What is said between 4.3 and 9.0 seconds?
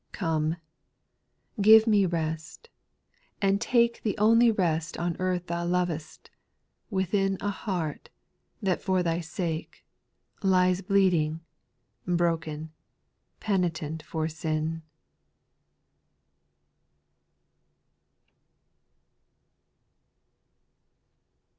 rest on earth Thou lov'st, within A heart, that